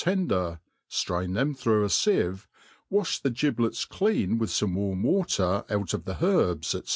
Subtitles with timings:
[0.03, 0.59] tender,
[0.89, 2.47] ilraui thpoi through a fieve,
[2.91, 6.81] wafh the giblets clean with fome warm water out of the herbs, '&c.